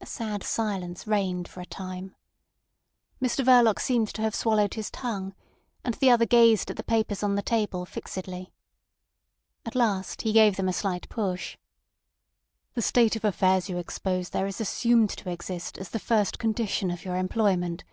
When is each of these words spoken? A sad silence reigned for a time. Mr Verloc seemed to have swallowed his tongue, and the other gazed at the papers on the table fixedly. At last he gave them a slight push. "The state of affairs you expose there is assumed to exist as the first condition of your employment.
A 0.00 0.06
sad 0.06 0.42
silence 0.42 1.06
reigned 1.06 1.46
for 1.46 1.60
a 1.60 1.64
time. 1.64 2.16
Mr 3.22 3.44
Verloc 3.44 3.78
seemed 3.78 4.08
to 4.08 4.20
have 4.20 4.34
swallowed 4.34 4.74
his 4.74 4.90
tongue, 4.90 5.36
and 5.84 5.94
the 5.94 6.10
other 6.10 6.26
gazed 6.26 6.68
at 6.72 6.76
the 6.76 6.82
papers 6.82 7.22
on 7.22 7.36
the 7.36 7.42
table 7.42 7.86
fixedly. 7.86 8.52
At 9.64 9.76
last 9.76 10.22
he 10.22 10.32
gave 10.32 10.56
them 10.56 10.68
a 10.68 10.72
slight 10.72 11.08
push. 11.08 11.58
"The 12.74 12.82
state 12.82 13.14
of 13.14 13.24
affairs 13.24 13.68
you 13.68 13.78
expose 13.78 14.30
there 14.30 14.48
is 14.48 14.60
assumed 14.60 15.10
to 15.10 15.30
exist 15.30 15.78
as 15.78 15.90
the 15.90 16.00
first 16.00 16.40
condition 16.40 16.90
of 16.90 17.04
your 17.04 17.14
employment. 17.16 17.84